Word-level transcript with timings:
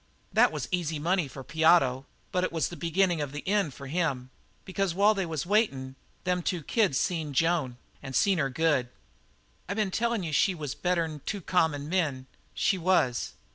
That 0.33 0.51
was 0.51 0.67
easy 0.71 0.97
money 0.97 1.27
for 1.27 1.43
Piotto, 1.43 2.07
but 2.31 2.41
that 2.41 2.51
was 2.51 2.69
the 2.69 2.75
beginnin' 2.75 3.21
of 3.21 3.31
the 3.33 3.47
end 3.47 3.75
for 3.75 3.85
him; 3.85 4.31
because 4.65 4.95
while 4.95 5.13
they 5.13 5.27
was 5.27 5.45
waitin', 5.45 5.95
them 6.23 6.41
two 6.41 6.63
kids 6.63 6.99
seen 6.99 7.33
Joan 7.33 7.77
and 8.01 8.15
seen 8.15 8.39
her 8.39 8.49
good. 8.49 8.89
"I 9.69 9.75
been 9.75 9.91
telling 9.91 10.23
you 10.23 10.33
she 10.33 10.55
was 10.55 10.73
better'n 10.73 11.21
two 11.27 11.39
common 11.41 11.87
men. 11.87 12.25
She 12.55 12.79
was. 12.79 13.33